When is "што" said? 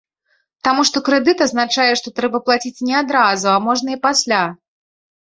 0.89-1.01, 1.99-2.13